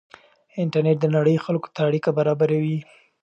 [0.61, 2.79] انټرنېټ د نړۍ خلکو ته اړیکه برابروي.